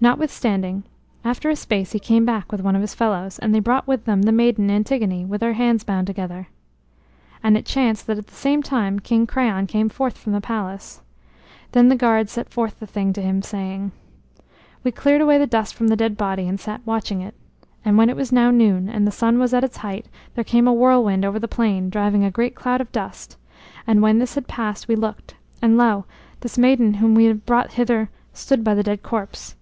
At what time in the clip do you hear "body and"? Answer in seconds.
16.16-16.58